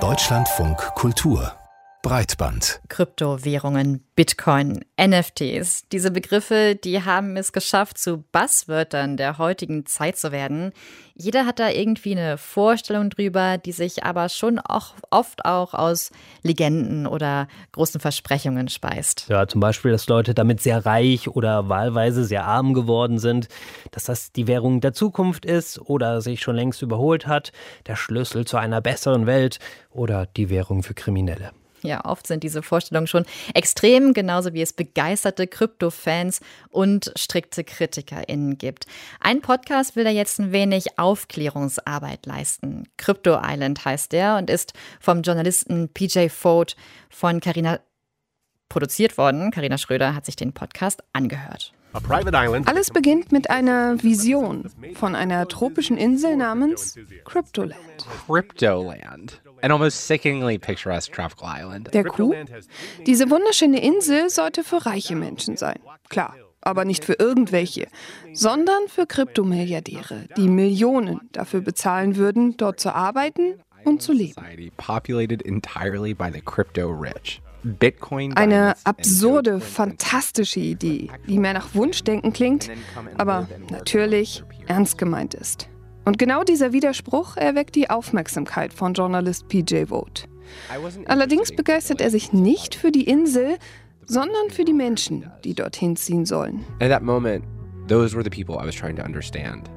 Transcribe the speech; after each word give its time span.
Deutschlandfunk 0.00 0.78
Kultur 0.94 1.52
Breitband. 2.02 2.80
Kryptowährungen, 2.88 4.04
Bitcoin, 4.16 4.84
NFTs. 5.00 5.88
Diese 5.92 6.10
Begriffe, 6.10 6.74
die 6.74 7.04
haben 7.04 7.36
es 7.36 7.52
geschafft, 7.52 7.96
zu 7.96 8.24
Buzzwörtern 8.32 9.16
der 9.16 9.38
heutigen 9.38 9.86
Zeit 9.86 10.16
zu 10.16 10.32
werden. 10.32 10.72
Jeder 11.14 11.46
hat 11.46 11.60
da 11.60 11.70
irgendwie 11.70 12.10
eine 12.10 12.38
Vorstellung 12.38 13.08
drüber, 13.08 13.56
die 13.56 13.70
sich 13.70 14.02
aber 14.02 14.28
schon 14.28 14.58
auch 14.58 14.94
oft 15.10 15.44
auch 15.44 15.74
aus 15.74 16.10
Legenden 16.42 17.06
oder 17.06 17.46
großen 17.70 18.00
Versprechungen 18.00 18.66
speist. 18.66 19.26
Ja, 19.28 19.46
zum 19.46 19.60
Beispiel, 19.60 19.92
dass 19.92 20.08
Leute 20.08 20.34
damit 20.34 20.60
sehr 20.60 20.84
reich 20.84 21.28
oder 21.28 21.68
wahlweise 21.68 22.24
sehr 22.24 22.44
arm 22.44 22.74
geworden 22.74 23.20
sind, 23.20 23.46
dass 23.92 24.04
das 24.04 24.32
die 24.32 24.48
Währung 24.48 24.80
der 24.80 24.92
Zukunft 24.92 25.44
ist 25.44 25.78
oder 25.78 26.20
sich 26.20 26.40
schon 26.40 26.56
längst 26.56 26.82
überholt 26.82 27.28
hat, 27.28 27.52
der 27.86 27.94
Schlüssel 27.94 28.44
zu 28.44 28.56
einer 28.56 28.80
besseren 28.80 29.26
Welt 29.26 29.60
oder 29.90 30.26
die 30.26 30.50
Währung 30.50 30.82
für 30.82 30.94
Kriminelle. 30.94 31.52
Ja, 31.82 32.04
oft 32.04 32.26
sind 32.26 32.44
diese 32.44 32.62
Vorstellungen 32.62 33.06
schon 33.08 33.24
extrem, 33.54 34.14
genauso 34.14 34.54
wie 34.54 34.62
es 34.62 34.72
begeisterte 34.72 35.46
Krypto-Fans 35.46 36.40
und 36.70 37.12
strikte 37.16 37.64
KritikerInnen 37.64 38.56
gibt. 38.56 38.86
Ein 39.20 39.40
Podcast 39.40 39.96
will 39.96 40.04
da 40.04 40.10
jetzt 40.10 40.38
ein 40.38 40.52
wenig 40.52 40.98
Aufklärungsarbeit 40.98 42.26
leisten. 42.26 42.88
Crypto 42.96 43.40
Island 43.42 43.84
heißt 43.84 44.12
der 44.12 44.36
und 44.36 44.48
ist 44.48 44.74
vom 45.00 45.22
Journalisten 45.22 45.88
PJ 45.92 46.28
Foad 46.28 46.76
von 47.10 47.40
Carina 47.40 47.80
produziert 48.68 49.18
worden. 49.18 49.50
Carina 49.50 49.76
Schröder 49.76 50.14
hat 50.14 50.24
sich 50.24 50.36
den 50.36 50.52
Podcast 50.52 51.02
angehört. 51.12 51.72
Alles 52.64 52.90
beginnt 52.90 53.32
mit 53.32 53.50
einer 53.50 54.02
Vision 54.02 54.70
von 54.94 55.14
einer 55.14 55.46
tropischen 55.46 55.98
Insel 55.98 56.36
namens 56.36 56.98
Cryptoland. 57.24 58.06
Cryptoland. 58.26 59.42
An 59.62 59.70
almost 59.70 60.06
sickeningly 60.06 60.58
picturesque 60.58 61.12
tropical 61.12 61.48
island. 61.48 61.94
Der 61.94 62.04
Coup? 62.04 62.34
Diese 63.06 63.30
wunderschöne 63.30 63.80
Insel 63.80 64.28
sollte 64.28 64.64
für 64.64 64.84
reiche 64.84 65.14
Menschen 65.14 65.56
sein. 65.56 65.78
Klar, 66.08 66.34
aber 66.60 66.84
nicht 66.84 67.04
für 67.04 67.14
irgendwelche, 67.14 67.88
sondern 68.32 68.88
für 68.88 69.06
Kryptomilliardäre, 69.06 70.26
die 70.36 70.48
Millionen 70.48 71.20
dafür 71.32 71.60
bezahlen 71.60 72.16
würden, 72.16 72.56
dort 72.56 72.80
zu 72.80 72.94
arbeiten 72.94 73.60
und 73.84 74.02
zu 74.02 74.12
leben. 74.12 74.34
Eine 78.34 78.74
absurde, 78.84 79.60
fantastische 79.60 80.60
Idee, 80.60 81.10
die 81.28 81.38
mehr 81.38 81.54
nach 81.54 81.74
Wunschdenken 81.74 82.32
klingt, 82.32 82.68
aber 83.16 83.48
natürlich 83.70 84.42
ernst 84.66 84.98
gemeint 84.98 85.34
ist. 85.34 85.68
Und 86.04 86.18
genau 86.18 86.42
dieser 86.42 86.72
Widerspruch 86.72 87.36
erweckt 87.36 87.76
die 87.76 87.88
Aufmerksamkeit 87.88 88.72
von 88.72 88.94
Journalist 88.94 89.48
PJ 89.48 89.86
Vogt. 89.86 90.28
Allerdings 91.06 91.52
begeistert 91.52 92.00
er 92.00 92.10
sich 92.10 92.32
nicht 92.32 92.74
für 92.74 92.90
die 92.90 93.04
Insel, 93.04 93.56
sondern 94.06 94.50
für 94.50 94.64
die 94.64 94.72
Menschen, 94.72 95.30
die 95.44 95.54
dorthin 95.54 95.94
ziehen 95.96 96.26
sollen. 96.26 96.64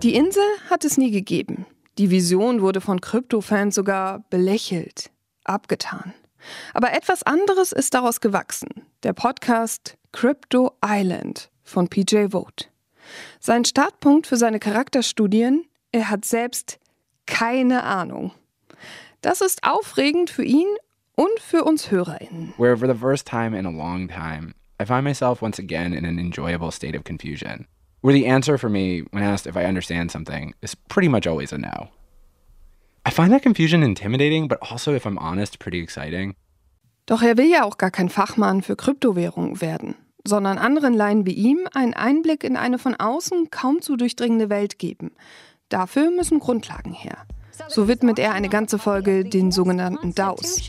Die 0.03 0.16
Insel 0.16 0.44
hat 0.70 0.84
es 0.84 0.98
nie 0.98 1.12
gegeben. 1.12 1.66
Die 1.98 2.09
Vision 2.09 2.62
wurde 2.62 2.81
von 2.81 3.00
Krypto-Fans 3.00 3.76
sogar 3.76 4.26
belächelt, 4.30 5.12
abgetan. 5.44 6.14
Aber 6.73 6.94
etwas 6.94 7.23
anderes 7.23 7.72
ist 7.72 7.94
daraus 7.94 8.20
gewachsen. 8.20 8.70
Der 9.03 9.14
Podcast 9.14 9.98
Crypto 10.12 10.73
Island 10.84 11.50
von 11.64 11.88
PJ 11.88 12.30
Vogt. 12.31 12.72
Sein 13.40 13.64
Startpunkt 13.64 14.28
für 14.28 14.38
seine 14.38 14.59
Charakterstudien 14.59 15.66
er 15.96 16.10
hat 16.10 16.26
selbst 16.26 16.78
keine 17.26 17.84
Ahnung. 17.84 18.32
Das 19.22 19.40
ist 19.40 19.64
aufregend 19.64 20.30
für 20.30 20.44
ihn 20.44 20.68
und 21.16 21.40
für 21.40 21.64
uns 21.64 21.90
HörerInnen. 21.90 22.54
Where 22.58 22.78
for 22.78 22.88
the 22.88 23.00
first 23.00 23.26
time 23.26 23.58
in 23.58 23.66
a 23.66 23.72
long 23.72 24.10
time, 24.10 24.54
I 24.80 24.86
find 24.86 25.06
myself 25.06 25.42
once 25.42 25.58
again 25.58 25.94
in 25.94 26.06
an 26.06 26.19
enjoyable 26.19 26.72
state 26.72 26.97
of 26.97 27.06
confusion. 27.06 27.66
Where 28.02 28.14
the 28.14 28.28
answer 28.28 28.58
for 28.58 28.69
me, 28.69 29.03
when 29.12 29.24
asked 29.24 29.47
if 29.47 29.56
I 29.56 29.66
understand 29.66 30.12
something, 30.12 30.53
is 30.62 30.75
pretty 30.75 31.08
much 31.08 31.25
always 31.25 31.53
a 31.53 31.58
no. 31.58 31.90
I 33.06 33.12
find 33.12 33.31
that 33.31 33.42
confusion 33.42 33.81
intimidating, 33.81 34.48
but 34.48 34.59
also, 34.62 34.94
if 34.94 35.06
I'm 35.06 35.18
honest, 35.18 35.59
pretty 35.59 35.80
exciting. 35.80 36.36
Doch 37.06 37.22
er 37.22 37.38
will 37.38 37.50
ja 37.50 37.64
auch 37.64 37.78
gar 37.78 37.92
kein 37.92 38.09
Fachmann 38.09 38.62
für 38.62 38.75
Kryptowährungen 38.75 39.62
werden, 39.62 39.96
sondern 40.28 40.58
anderen 40.58 40.94
Laien 40.94 41.25
wie 41.25 41.34
ihm 41.34 41.68
einen 41.74 41.94
Einblick 41.94 42.44
in 42.44 42.58
eine 42.58 42.80
von 42.80 42.96
außen 42.96 43.50
kaum 43.50 43.81
zu 43.81 43.96
durchdringende 43.96 44.50
Welt 44.50 44.78
geben. 44.78 45.12
Dafür 45.70 46.12
müssen 46.12 46.40
Grundlagen 46.40 46.94
her. 46.94 47.18
So 47.70 47.88
widmet 47.88 48.20
er 48.20 48.34
eine 48.34 48.50
ganze 48.50 48.78
Folge 48.78 49.24
den 49.24 49.52
sogenannten 49.52 50.14
DAOs. 50.14 50.62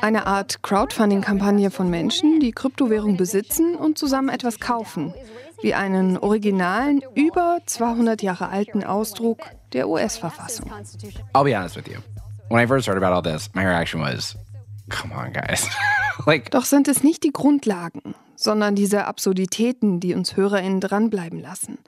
Eine 0.00 0.26
Art 0.26 0.62
Crowdfunding-Kampagne 0.62 1.70
von 1.70 1.90
Menschen, 1.90 2.40
die 2.40 2.52
Kryptowährung 2.52 3.16
besitzen 3.16 3.74
und 3.74 3.98
zusammen 3.98 4.28
etwas 4.28 4.60
kaufen, 4.60 5.12
wie 5.60 5.74
einen 5.74 6.16
originalen, 6.16 7.02
über 7.14 7.58
200 7.66 8.22
Jahre 8.22 8.48
alten 8.48 8.84
Ausdruck 8.84 9.40
der 9.72 9.88
US-Verfassung. 9.88 10.70
I'll 11.34 11.44
be 11.44 11.56
honest 11.56 11.76
with 11.76 11.88
you. 11.88 12.00
When 12.48 12.64
I 12.64 12.66
first 12.66 12.88
heard 12.88 13.02
about 13.02 13.14
all 13.14 13.22
this, 13.22 13.50
my 13.54 13.66
reaction 13.66 14.00
was, 14.00 14.36
come 14.88 15.12
on 15.12 15.32
guys. 15.32 15.68
like 16.26 16.50
Doch 16.50 16.64
sind 16.64 16.88
es 16.88 17.02
nicht 17.02 17.24
die 17.24 17.32
Grundlagen, 17.32 18.14
sondern 18.36 18.74
diese 18.74 19.06
Absurditäten, 19.06 20.00
die 20.00 20.14
uns 20.14 20.36
HörerInnen 20.36 20.80
dranbleiben 20.80 21.40
lassen. 21.40 21.78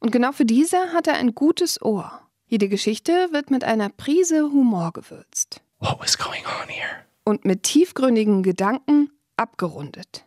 Und 0.00 0.12
genau 0.12 0.32
für 0.32 0.44
diese 0.44 0.92
hat 0.92 1.06
er 1.06 1.14
ein 1.14 1.34
gutes 1.34 1.80
Ohr. 1.82 2.20
Jede 2.46 2.68
Geschichte 2.68 3.28
wird 3.30 3.50
mit 3.50 3.64
einer 3.64 3.90
Prise 3.90 4.44
Humor 4.44 4.92
gewürzt. 4.92 5.60
What 5.80 5.98
was 6.00 6.16
going 6.16 6.44
on 6.62 6.68
here? 6.68 7.04
Und 7.24 7.44
mit 7.44 7.62
tiefgründigen 7.62 8.42
Gedanken 8.42 9.10
abgerundet. 9.36 10.24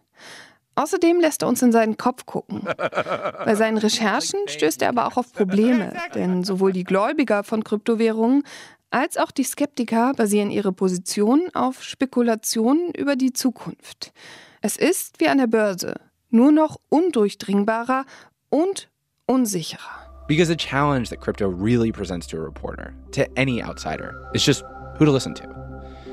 Außerdem 0.76 1.20
lässt 1.20 1.42
er 1.42 1.48
uns 1.48 1.62
in 1.62 1.72
seinen 1.72 1.98
Kopf 1.98 2.26
gucken. 2.26 2.62
Bei 2.78 3.56
seinen 3.56 3.78
Recherchen 3.78 4.40
stößt 4.48 4.82
er 4.82 4.90
aber 4.90 5.08
auch 5.08 5.18
auf 5.18 5.34
Probleme, 5.34 5.94
denn 6.16 6.44
sowohl 6.44 6.72
die 6.72 6.86
Gläubiger 6.86 7.44
von 7.44 7.64
Kryptowährungen 7.64 8.44
als 8.91 9.18
auch 9.18 9.31
die 9.31 9.44
Skeptiker 9.44 10.13
basieren 10.13 10.52
ihre 10.52 10.72
Position 10.72 11.50
auf 11.53 11.81
Spekulationen 11.81 12.91
über 12.94 13.16
die 13.16 13.34
Zukunft. 13.34 14.13
Es 14.62 14.78
ist 14.78 15.19
wie 15.19 15.29
an 15.29 15.40
der 15.40 15.47
Börse, 15.47 15.96
nur 16.29 16.52
noch 16.52 16.78
undurchdringbarer 16.90 18.06
und 18.50 18.90
unsicherer. 19.25 20.02
Because 20.28 20.47
the 20.47 20.56
challenge 20.56 21.09
that 21.09 21.19
crypto 21.19 21.47
really 21.47 21.91
presents 21.91 22.28
to 22.28 22.38
a 22.38 22.41
reporter, 22.41 22.94
to 23.12 23.25
any 23.35 23.63
outsider, 23.63 24.13
is 24.34 24.46
just 24.46 24.63
who 25.00 25.06
to 25.06 25.12
listen 25.12 25.34
to. 25.35 25.47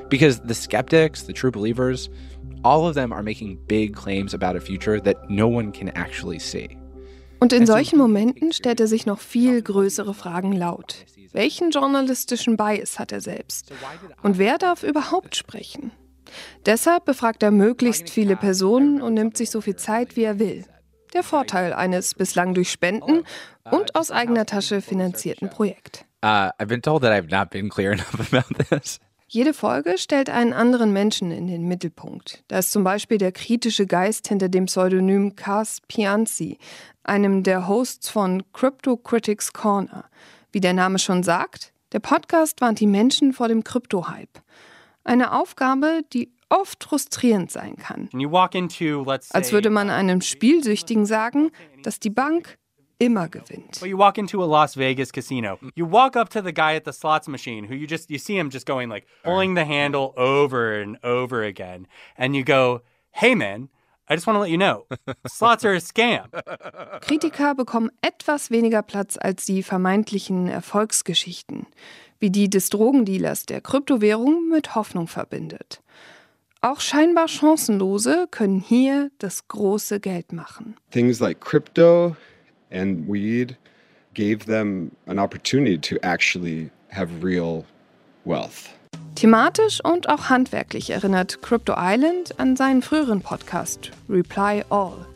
Because 0.08 0.40
the 0.40 0.54
skeptics, 0.54 1.24
the 1.24 1.32
true 1.32 1.50
believers, 1.50 2.08
all 2.64 2.86
of 2.88 2.94
them 2.94 3.12
are 3.12 3.22
making 3.22 3.58
big 3.66 3.94
claims 3.94 4.34
about 4.34 4.56
a 4.56 4.60
future 4.60 5.00
that 5.00 5.28
no 5.28 5.46
one 5.46 5.72
can 5.72 5.90
actually 5.90 6.38
see. 6.38 6.78
Und 7.40 7.52
in 7.52 7.66
solchen 7.66 7.98
Momenten 7.98 8.52
stellt 8.52 8.80
er 8.80 8.86
sich 8.88 9.06
noch 9.06 9.20
viel 9.20 9.62
größere 9.62 10.14
Fragen 10.14 10.52
laut. 10.52 11.04
Welchen 11.32 11.70
journalistischen 11.70 12.56
Bias 12.56 12.98
hat 12.98 13.12
er 13.12 13.20
selbst? 13.20 13.72
Und 14.22 14.38
wer 14.38 14.58
darf 14.58 14.82
überhaupt 14.82 15.36
sprechen? 15.36 15.92
Deshalb 16.66 17.04
befragt 17.04 17.42
er 17.42 17.50
möglichst 17.50 18.10
viele 18.10 18.36
Personen 18.36 19.00
und 19.00 19.14
nimmt 19.14 19.36
sich 19.36 19.50
so 19.50 19.60
viel 19.60 19.76
Zeit, 19.76 20.16
wie 20.16 20.24
er 20.24 20.38
will. 20.38 20.64
Der 21.14 21.22
Vorteil 21.22 21.72
eines 21.72 22.14
bislang 22.14 22.54
durch 22.54 22.70
Spenden 22.70 23.24
und 23.70 23.94
aus 23.94 24.10
eigener 24.10 24.44
Tasche 24.44 24.82
finanzierten 24.82 25.48
Projekt. 25.48 26.04
Uh, 26.24 26.50
Jede 29.30 29.52
Folge 29.52 29.98
stellt 29.98 30.30
einen 30.30 30.54
anderen 30.54 30.90
Menschen 30.94 31.30
in 31.30 31.48
den 31.48 31.68
Mittelpunkt. 31.68 32.42
Da 32.48 32.60
ist 32.60 32.72
zum 32.72 32.82
Beispiel 32.82 33.18
der 33.18 33.30
kritische 33.30 33.86
Geist 33.86 34.26
hinter 34.26 34.48
dem 34.48 34.64
Pseudonym 34.64 35.36
Cas 35.36 35.82
Pianzi, 35.86 36.56
einem 37.02 37.42
der 37.42 37.68
Hosts 37.68 38.08
von 38.08 38.42
Crypto 38.54 38.96
Critics 38.96 39.52
Corner. 39.52 40.06
Wie 40.50 40.60
der 40.60 40.72
Name 40.72 40.98
schon 40.98 41.22
sagt, 41.22 41.74
der 41.92 42.00
Podcast 42.00 42.62
warnt 42.62 42.80
die 42.80 42.86
Menschen 42.86 43.34
vor 43.34 43.48
dem 43.48 43.64
Krypto-Hype. 43.64 44.40
Eine 45.04 45.32
Aufgabe, 45.38 46.00
die 46.14 46.32
oft 46.48 46.84
frustrierend 46.84 47.50
sein 47.50 47.76
kann. 47.76 48.08
Als 49.34 49.52
würde 49.52 49.68
man 49.68 49.90
einem 49.90 50.22
Spielsüchtigen 50.22 51.04
sagen, 51.04 51.50
dass 51.82 52.00
die 52.00 52.08
Bank 52.08 52.56
immer 52.98 53.28
gewinnt. 53.28 53.80
Well, 53.80 53.88
you 53.88 53.96
walk 53.96 54.18
into 54.18 54.42
a 54.42 54.46
Las 54.46 54.74
Vegas 54.74 55.12
casino. 55.12 55.58
You 55.74 55.86
walk 55.86 56.16
up 56.16 56.28
to 56.30 56.42
the 56.42 56.52
guy 56.52 56.74
at 56.74 56.84
the 56.84 56.92
slots 56.92 57.28
machine 57.28 57.64
who 57.64 57.74
you 57.74 57.86
just 57.86 58.10
you 58.10 58.18
see 58.18 58.36
him 58.36 58.50
just 58.50 58.66
going 58.66 58.88
like 58.88 59.06
pulling 59.24 59.54
the 59.54 59.64
handle 59.64 60.12
over 60.16 60.80
and 60.80 60.98
over 61.02 61.42
again 61.42 61.86
and 62.16 62.34
you 62.34 62.44
go, 62.44 62.82
"Hey 63.10 63.34
man, 63.34 63.68
I 64.08 64.14
just 64.14 64.26
want 64.26 64.36
to 64.36 64.40
let 64.40 64.50
you 64.50 64.58
know, 64.58 64.86
slots 65.26 65.64
are 65.64 65.74
a 65.74 65.80
scam." 65.80 66.30
Kritiker 67.00 67.54
bekommen 67.54 67.90
etwas 68.02 68.50
weniger 68.50 68.82
Platz 68.82 69.16
als 69.16 69.46
die 69.46 69.62
vermeintlichen 69.62 70.48
Erfolgsgeschichten 70.48 71.66
wie 72.20 72.30
die 72.30 72.50
des 72.50 72.70
Drogendealers 72.70 73.46
der 73.46 73.60
Kryptowährung 73.60 74.48
mit 74.48 74.74
Hoffnung 74.74 75.06
verbindet. 75.06 75.80
Auch 76.60 76.80
scheinbar 76.80 77.28
Chancenlose 77.28 78.26
können 78.30 78.58
hier 78.58 79.12
das 79.18 79.46
große 79.46 80.00
Geld 80.00 80.32
machen. 80.32 80.76
Things 80.90 81.20
like 81.20 81.40
crypto 81.40 82.16
and 82.70 83.08
weed 83.08 83.56
gave 84.14 84.46
them 84.46 84.90
an 85.06 85.18
opportunity 85.18 85.78
to 85.78 85.96
actually 86.02 86.70
have 86.90 87.22
real 87.22 87.64
wealth. 88.24 88.68
Thematisch 89.14 89.80
und 89.84 90.08
auch 90.08 90.28
handwerklich 90.28 90.90
erinnert 90.90 91.42
Crypto 91.42 91.74
Island 91.76 92.38
an 92.38 92.56
seinen 92.56 92.82
früheren 92.82 93.20
Podcast 93.20 93.90
Reply 94.08 94.64
All. 94.70 95.06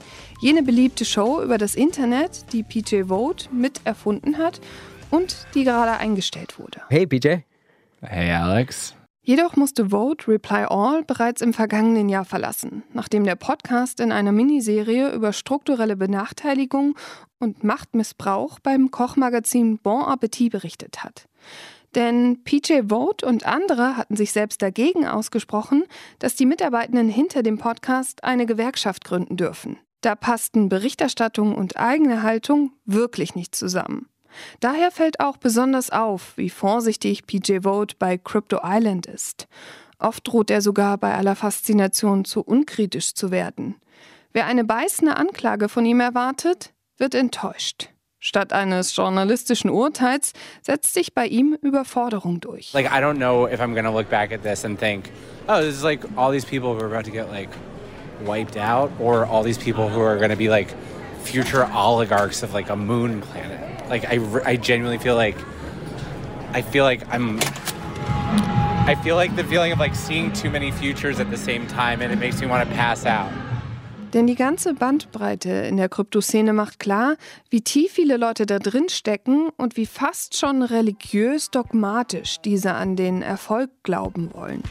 Jene 0.41 0.63
beliebte 0.63 1.05
Show 1.05 1.41
über 1.41 1.57
das 1.57 1.77
Internet, 1.77 2.53
die 2.53 2.65
PJ 2.65 3.05
Vote 3.05 3.49
mit 3.53 3.81
erfunden 3.85 4.39
hat 4.39 4.61
und 5.11 5.47
die 5.55 5.63
gerade 5.63 5.93
eingestellt 5.99 6.59
wurde. 6.59 6.81
Hey 6.89 7.07
PJ. 7.07 7.43
Hey 8.01 8.33
Alex. 8.33 8.97
Jedoch 9.25 9.55
musste 9.55 9.91
Vote 9.91 10.27
Reply 10.27 10.65
All 10.69 11.05
bereits 11.05 11.43
im 11.43 11.53
vergangenen 11.53 12.09
Jahr 12.09 12.25
verlassen, 12.25 12.83
nachdem 12.93 13.23
der 13.23 13.37
Podcast 13.37 14.01
in 14.01 14.11
einer 14.11 14.33
Miniserie 14.33 15.13
über 15.13 15.33
strukturelle 15.33 15.95
Benachteiligung 15.95 16.99
und 17.39 17.63
Machtmissbrauch 17.63 18.59
beim 18.59 18.91
Kochmagazin 18.91 19.79
Bon 19.79 20.03
Appetit 20.03 20.51
berichtet 20.51 21.05
hat. 21.05 21.29
Denn 21.95 22.43
PJ 22.43 22.89
Vote 22.89 23.25
und 23.25 23.47
andere 23.47 23.97
hatten 23.97 24.17
sich 24.17 24.33
selbst 24.33 24.61
dagegen 24.61 25.07
ausgesprochen, 25.07 25.85
dass 26.19 26.35
die 26.35 26.47
Mitarbeitenden 26.47 27.09
hinter 27.09 27.45
dem 27.45 27.59
Podcast 27.59 28.25
eine 28.25 28.45
Gewerkschaft 28.45 29.05
gründen 29.05 29.37
dürfen. 29.37 29.79
Da 30.01 30.17
passten 30.17 30.69
Berichterstattung 30.69 31.55
und 31.55 31.77
eigene 31.77 32.25
Haltung 32.25 32.73
wirklich 32.87 33.37
nicht 33.37 33.55
zusammen. 33.55 34.09
Daher 34.61 34.91
fällt 34.91 35.21
auch 35.21 35.37
besonders 35.37 35.91
auf, 35.91 36.37
wie 36.37 36.51
vorsichtig 36.51 37.27
PJ 37.27 37.61
Vote 37.63 37.97
bei 37.99 38.19
Crypto 38.19 38.61
Island 38.63 39.07
ist. 39.07 39.47
Oft 39.99 40.27
droht 40.27 40.51
er 40.51 40.61
sogar 40.61 40.99
bei 40.99 41.15
aller 41.15 41.37
Faszination 41.37 42.25
zu 42.25 42.43
unkritisch 42.43 43.15
zu 43.15 43.31
werden. 43.31 43.77
Wer 44.33 44.47
eine 44.47 44.65
beißende 44.65 45.17
Anklage 45.17 45.69
von 45.69 45.85
ihm 45.85 46.01
erwartet, 46.01 46.73
wird 46.99 47.15
enttäuscht. 47.15 47.91
Statt 48.25 48.53
eines 48.53 48.95
journalistischen 48.95 49.69
Urteils 49.69 50.33
setzt 50.63 50.95
sich 50.95 51.13
bei 51.13 51.27
ihm 51.27 51.59
Überforderung 51.61 52.41
durch. 52.41 52.73
Like 52.73 52.87
I 52.87 53.01
don't 53.01 53.17
know 53.17 53.49
if 53.49 53.61
I'm 53.61 53.75
gonna 53.75 53.91
look 53.91 54.09
back 54.09 54.33
at 54.33 54.45
this 54.45 54.65
and 54.65 54.79
think, 54.79 55.11
oh, 55.49 55.61
this 55.61 55.75
is 55.75 55.83
like 55.83 56.01
all 56.17 56.31
these 56.31 56.47
people 56.47 56.73
who 56.73 56.81
are 56.81 56.87
about 56.87 57.05
to 57.05 57.11
get 57.11 57.31
like 57.31 57.51
wiped 58.25 58.57
out, 58.57 58.91
or 59.01 59.27
all 59.27 59.43
these 59.43 59.59
people 59.59 59.89
who 59.89 60.01
are 60.01 60.19
gonna 60.19 60.37
be 60.37 60.49
like 60.49 60.69
future 61.25 61.69
oligarchs 61.75 62.45
of 62.45 62.55
like 62.55 62.71
a 62.71 62.77
moon 62.77 63.21
planet. 63.23 63.72
Like 63.93 64.07
I, 64.11 64.19
I 64.53 64.57
genuinely 64.57 64.97
feel 64.97 65.17
like 65.17 65.37
I 66.55 66.63
feel 66.63 66.85
like 66.85 67.05
I'm 67.13 67.39
I 68.89 68.97
feel 69.05 69.17
like 69.17 69.37
the 69.37 69.45
feeling 69.45 69.71
of 69.71 69.81
like 69.81 69.95
seeing 69.95 70.33
too 70.33 70.49
many 70.49 70.73
futures 70.73 71.21
at 71.21 71.31
the 71.31 71.37
same 71.37 71.67
time 71.67 72.01
and 72.01 72.11
it 72.11 72.19
makes 72.19 72.41
me 72.41 72.47
want 72.47 72.67
to 72.67 72.75
pass 72.75 73.05
out. 73.05 73.31
Denn 74.15 74.27
die 74.27 74.35
ganze 74.35 74.73
Bandbreite 74.73 75.51
in 75.51 75.77
der 75.77 75.91
Kryptoszene 75.91 76.55
macht 76.55 76.79
klar, 76.79 77.17
wie 77.51 77.61
tief 77.61 77.93
viele 77.93 78.17
Leute 78.17 78.47
da 78.47 78.59
drin 78.59 78.89
stecken 78.89 79.51
und 79.59 79.77
wie 79.77 79.85
fast 79.85 80.39
schon 80.39 80.63
religiös 80.63 81.51
dogmatisch 81.51 82.41
diese 82.41 82.73
an 82.73 82.97
den 82.97 83.21
Erfolg 83.21 83.69
glauben 83.83 84.31
wollen, 84.33 84.63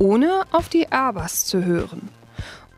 ohne 0.00 0.42
auf 0.50 0.68
die 0.68 0.90
Abas 0.90 1.46
zu 1.46 1.64
hören. 1.64 2.08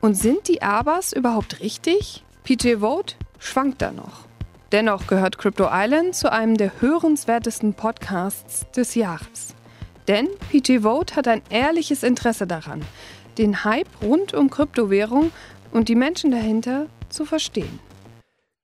Und 0.02 0.16
sind 0.16 0.48
die 0.48 0.60
Abas 0.60 1.14
überhaupt 1.14 1.60
richtig? 1.60 2.24
PJ 2.44 2.76
Vote 2.80 3.14
schwankt 3.38 3.80
da 3.80 3.90
noch. 3.90 4.27
Dennoch 4.70 5.06
gehört 5.06 5.38
Crypto 5.38 5.66
Island 5.72 6.14
zu 6.14 6.30
einem 6.30 6.56
der 6.58 6.82
hörenswertesten 6.82 7.72
Podcasts 7.72 8.70
des 8.72 8.94
Jahres. 8.94 9.54
Denn 10.08 10.28
PJ 10.50 10.80
Vote 10.80 11.16
hat 11.16 11.26
ein 11.26 11.40
ehrliches 11.48 12.02
Interesse 12.02 12.46
daran, 12.46 12.82
den 13.38 13.64
Hype 13.64 13.88
rund 14.02 14.34
um 14.34 14.50
Kryptowährung 14.50 15.32
und 15.72 15.88
die 15.88 15.94
Menschen 15.94 16.32
dahinter 16.32 16.86
zu 17.08 17.24
verstehen. 17.24 17.80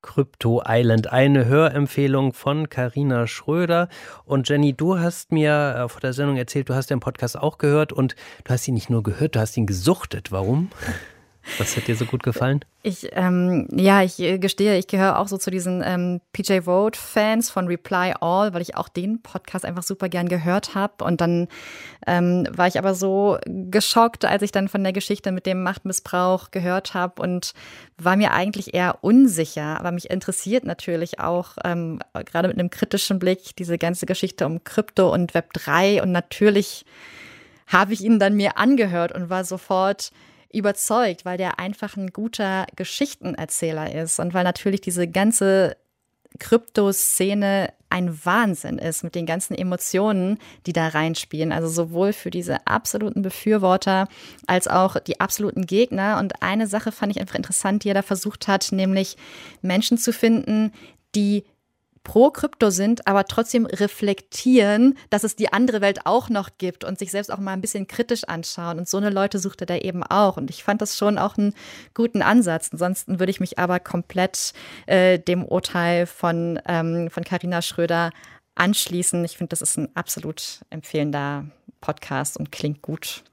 Crypto 0.03 0.63
Island, 0.69 1.11
eine 1.11 1.47
Hörempfehlung 1.47 2.35
von 2.35 2.69
Karina 2.69 3.27
Schröder. 3.27 3.89
Und 4.27 4.47
Jenny, 4.51 4.75
du 4.75 4.99
hast 4.99 5.33
mir 5.33 5.75
äh, 5.79 5.89
vor 5.89 6.03
der 6.03 6.13
Sendung 6.13 6.37
erzählt, 6.37 6.69
du 6.69 6.75
hast 6.75 6.91
den 6.91 7.01
Podcast 7.01 7.39
auch 7.39 7.57
gehört 7.57 7.95
und 7.95 8.15
du 8.45 8.53
hast 8.53 8.69
ihn 8.69 8.75
nicht 8.75 8.91
nur 8.91 9.03
gehört, 9.03 9.37
du 9.37 9.41
hast 9.41 9.57
ihn 9.57 9.67
gesuchtet. 9.67 10.31
Warum? 10.31 10.69
Was 11.59 11.77
hat 11.77 11.87
dir 11.87 11.95
so 11.95 12.07
gut 12.07 12.23
gefallen? 12.23 12.65
Ich, 12.83 13.09
ähm, 13.13 13.69
ja, 13.71 14.03
ich 14.03 14.19
äh, 14.19 14.39
gestehe, 14.39 14.79
ich 14.79 14.87
gehöre 14.87 15.19
auch 15.19 15.29
so 15.29 15.37
zu 15.37 15.51
diesen 15.51 15.83
ähm, 15.85 16.21
PJ 16.33 16.63
Vote-Fans 16.63 17.51
von 17.51 17.67
Reply 17.67 18.15
All, 18.21 18.53
weil 18.55 18.63
ich 18.63 18.77
auch 18.77 18.89
den 18.89 19.23
Podcast 19.23 19.65
einfach 19.65 19.83
super 19.83 20.09
gern 20.09 20.29
gehört 20.29 20.75
habe. 20.75 21.05
Und 21.05 21.21
dann 21.21 21.49
ähm, 22.07 22.49
war 22.51 22.67
ich 22.67 22.79
aber 22.79 22.95
so 22.95 23.39
geschockt, 23.47 24.25
als 24.25 24.43
ich 24.43 24.53
dann 24.53 24.69
von 24.69 24.83
der 24.83 24.93
Geschichte 24.93 25.33
mit 25.33 25.47
dem 25.47 25.63
Machtmissbrauch 25.63 26.51
gehört 26.51 26.95
habe 26.95 27.23
und 27.23 27.53
war 27.99 28.17
mir 28.17 28.33
eigentlich 28.33 28.75
eher 28.75 28.99
unsicher. 29.03 29.79
Aber 29.79 29.93
mich 29.93 30.11
interessiert 30.11 30.65
natürlich 30.65 31.21
auch, 31.21 31.57
ähm, 31.65 32.01
gerade 32.27 32.49
mit 32.49 32.59
einem 32.59 32.71
kritischen 32.71 33.19
Blick, 33.19 33.55
diese 33.57 33.79
ganze 33.79 34.07
Geschichte 34.07 34.47
um 34.47 34.65
Krypto 34.65 35.13
und 35.13 35.35
Web 35.35 35.53
3. 35.53 36.03
Und 36.03 36.11
natürlich 36.13 36.85
habe 37.67 37.93
ich 37.93 38.03
ihn 38.03 38.19
dann 38.19 38.35
mir 38.35 38.59
angehört 38.59 39.13
und 39.13 39.31
war 39.31 39.45
sofort 39.45 40.11
überzeugt, 40.55 41.25
weil 41.25 41.39
der 41.39 41.59
einfach 41.59 41.97
ein 41.97 42.09
guter 42.09 42.67
Geschichtenerzähler 42.77 43.95
ist 43.95 44.19
und 44.21 44.35
weil 44.35 44.45
natürlich 44.45 44.81
diese 44.81 45.09
ganze 45.09 45.77
Kryptoszene 46.39 47.73
ein 47.91 48.25
Wahnsinn 48.25 48.79
ist 48.79 49.05
mit 49.05 49.15
den 49.15 49.25
ganzen 49.25 49.55
Emotionen, 49.55 50.39
die 50.67 50.73
da 50.73 50.89
reinspielen. 50.89 51.53
Also 51.53 51.69
sowohl 51.69 52.13
für 52.13 52.31
diese 52.31 52.67
absoluten 52.67 53.23
Befürworter 53.23 54.09
als 54.49 54.67
auch 54.67 54.99
die 54.99 55.21
absoluten 55.21 55.65
Gegner. 55.65 56.19
Und 56.19 56.43
eine 56.43 56.67
Sache 56.67 56.91
fand 56.91 57.13
ich 57.13 57.21
einfach 57.21 57.37
interessant, 57.37 57.85
die 57.85 57.91
er 57.91 57.95
da 57.95 58.03
versucht 58.03 58.49
hat, 58.49 58.73
nämlich 58.73 59.17
Menschen 59.63 59.97
zu 59.97 60.13
finden, 60.13 60.73
die 61.15 61.45
pro 62.05 62.31
Krypto 62.31 62.71
sind, 62.71 63.07
aber 63.09 63.25
trotzdem 63.25 63.67
reflektieren, 63.67 64.97
dass 65.11 65.25
es 65.25 65.35
die 65.35 65.53
andere 65.53 65.81
Welt 65.81 66.01
auch 66.05 66.29
noch 66.29 66.51
gibt 66.59 66.85
und 66.85 66.99
sich 66.99 67.11
selbst 67.11 67.33
auch 67.33 67.39
mal 67.39 67.53
ein 67.53 67.61
bisschen 67.61 67.89
kritisch 67.89 68.25
anschauen. 68.25 68.79
Und 68.79 68.89
so 68.89 68.99
eine 68.99 69.11
Leute 69.11 69.39
sucht 69.39 69.63
er 69.63 69.67
da 69.67 69.77
eben 69.77 70.05
auch. 70.05 70.37
Und 70.37 70.51
ich 70.51 70.63
fand 70.63 70.81
das 70.83 70.97
schon 70.97 71.19
auch 71.19 71.37
einen 71.37 71.55
guten 71.95 72.23
Ansatz. 72.23 72.69
Ansonsten 72.71 73.19
würde 73.19 73.31
ich 73.31 73.41
mich 73.41 73.59
aber 73.59 73.81
komplett 73.81 74.53
äh, 74.87 75.19
dem 75.19 75.45
Urteil 75.45 76.07
von 76.07 76.61
ähm, 76.69 77.09
von 77.11 77.25
Carina 77.25 77.63
Schröder 77.63 78.11
anschließen. 78.55 79.25
Ich 79.25 79.39
finde, 79.39 79.49
das 79.49 79.63
ist 79.63 79.77
ein 79.77 79.89
absolut 79.97 80.61
empfehlender 80.71 81.47
Podcast 81.81 82.37
und 82.37 82.53
klingt 82.53 82.83
gut. 82.83 83.25